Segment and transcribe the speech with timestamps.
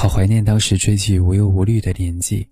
[0.00, 2.46] 好怀念当时追剧无忧无虑的年纪，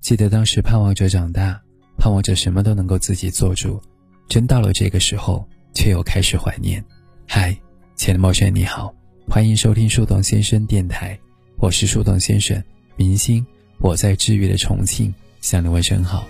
[0.00, 1.62] 记得当时盼望着长大，
[1.96, 3.80] 盼望着什么都能够自己做主。
[4.28, 6.84] 真到了这个时候，却又开始怀念。
[7.28, 7.56] 嗨，
[7.94, 8.92] 亲爱的陌生人，你好，
[9.28, 11.16] 欢迎收听树洞先生电台，
[11.58, 12.60] 我是树洞先生，
[12.96, 13.46] 明星，
[13.78, 16.26] 我在治愈的重庆向你问声好。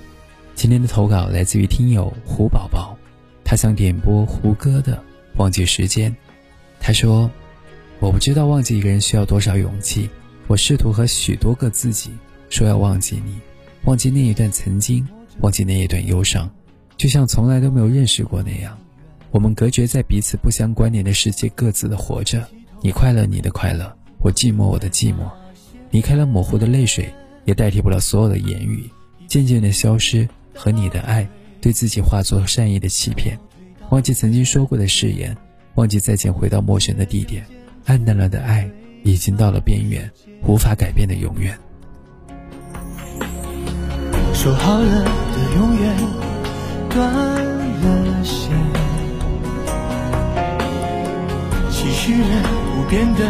[0.54, 2.94] 今天的投稿来自于听友胡宝宝，
[3.42, 4.96] 他想点播胡歌的
[5.38, 6.12] 《忘记时间》。
[6.78, 7.30] 他说
[8.00, 10.10] ：“我不知道忘记一个人需要多少勇气。”
[10.48, 12.10] 我试图和许多个自己
[12.48, 13.38] 说要忘记你，
[13.84, 15.06] 忘记那一段曾经，
[15.40, 16.50] 忘记那一段忧伤，
[16.96, 18.76] 就像从来都没有认识过那样。
[19.30, 22.48] 我们隔绝在彼此不相关联的世界，各自的活着。
[22.80, 25.30] 你快乐，你的快乐；我寂寞，我的寂寞。
[25.90, 27.12] 离开了模糊的泪水，
[27.44, 28.88] 也代替不了所有的言语。
[29.26, 31.28] 渐渐的消失，和你的爱，
[31.60, 33.38] 对自己化作善意的欺骗。
[33.90, 35.36] 忘记曾经说过的誓言，
[35.74, 37.44] 忘记再见回到陌生的地点。
[37.84, 38.70] 暗淡了的爱，
[39.04, 40.10] 已经到了边缘。
[40.46, 41.58] 无法改变的永远。
[44.32, 45.96] 说好了的永远
[46.88, 48.50] 断了线，
[51.70, 52.42] 期许了
[52.74, 53.20] 不变的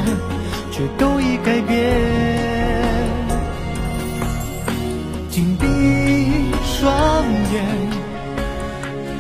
[0.71, 1.99] 却都已改变。
[5.31, 5.67] 紧闭
[6.63, 7.65] 双眼，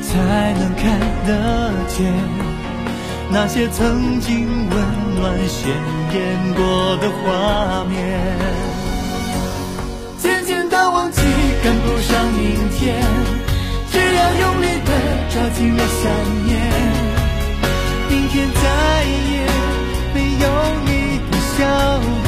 [0.02, 2.37] 才能看得见。
[3.30, 4.76] 那些曾经温
[5.14, 5.70] 暖鲜
[6.14, 8.18] 艳过的画面，
[10.18, 11.20] 渐渐的忘记
[11.62, 12.96] 赶不上明天，
[13.92, 14.90] 只要用力的
[15.28, 16.10] 抓紧了想
[16.46, 16.58] 念，
[18.08, 18.60] 明天再
[19.04, 19.46] 也
[20.14, 20.44] 没有
[20.86, 21.56] 你的笑
[22.24, 22.26] 脸。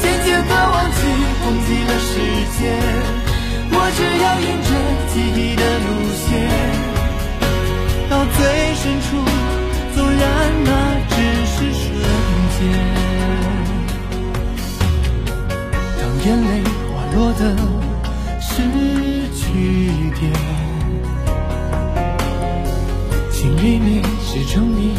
[0.00, 0.98] 渐渐的忘记
[1.42, 2.08] 忘记了时
[2.56, 2.60] 间，
[3.72, 4.70] 我只要沿着
[5.12, 6.28] 记忆的路线。
[24.30, 24.94] 面写成你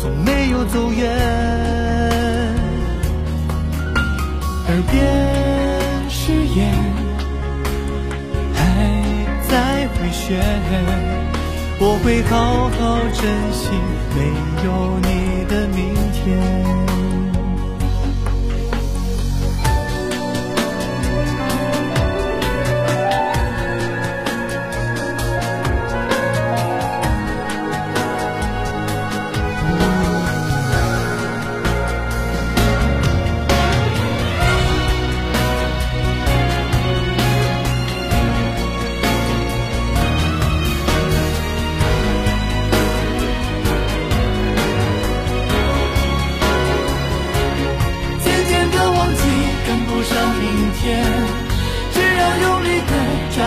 [0.00, 1.10] 从没有走远，
[4.66, 6.74] 耳边誓言
[8.54, 8.60] 还
[9.48, 10.38] 在回旋。
[11.80, 13.70] 我会好好珍惜
[14.14, 14.18] 没
[14.64, 14.68] 有
[15.00, 16.87] 你的明天。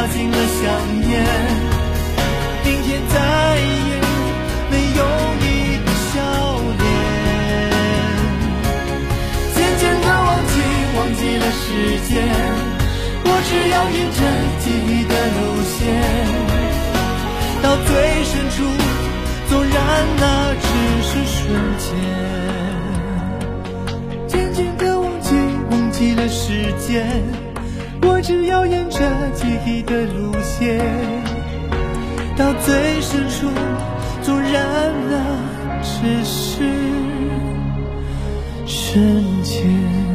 [0.01, 0.65] 抓紧了想
[0.99, 1.11] 念，
[2.65, 3.15] 明天再
[3.59, 4.01] 也
[4.71, 5.01] 没有
[5.39, 5.45] 你
[5.85, 6.17] 的笑
[6.79, 6.83] 脸。
[9.53, 10.53] 渐渐的忘记，
[10.97, 11.61] 忘记了时
[12.09, 12.11] 间，
[13.25, 14.19] 我只要沿着
[14.63, 15.39] 记忆的路
[15.69, 15.79] 线，
[17.61, 17.89] 到最
[18.25, 18.57] 深处，
[19.49, 19.77] 纵然
[20.17, 20.23] 那
[20.63, 20.65] 只
[21.05, 21.39] 是瞬
[21.77, 21.85] 间。
[24.27, 25.29] 渐渐的忘记，
[25.69, 27.50] 忘记了时间。
[28.03, 28.99] 我只要沿着
[29.33, 30.79] 记忆的路线，
[32.35, 33.47] 到最深处，
[34.21, 35.13] 纵然那
[35.81, 36.63] 只是
[38.65, 40.10] 瞬间。